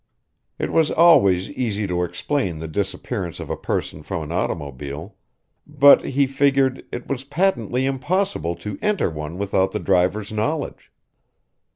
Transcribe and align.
It 0.57 0.71
was 0.73 0.89
always 0.89 1.51
easy 1.51 1.85
to 1.85 2.01
explain 2.03 2.57
the 2.57 2.67
disappearance 2.67 3.39
of 3.39 3.51
a 3.51 3.55
person 3.55 4.01
from 4.01 4.23
an 4.23 4.31
automobile; 4.31 5.15
but, 5.67 6.03
he 6.03 6.25
figured, 6.25 6.83
it 6.91 7.05
was 7.07 7.23
patently 7.23 7.85
impossible 7.85 8.55
to 8.55 8.79
enter 8.81 9.11
one 9.11 9.37
without 9.37 9.73
the 9.73 9.79
driver's 9.79 10.31
knowledge. 10.31 10.91